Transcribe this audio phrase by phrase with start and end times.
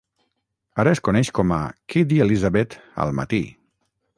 [0.83, 1.59] Ara es coneix com a
[1.95, 3.43] "Kidd i Elizabeth al matí".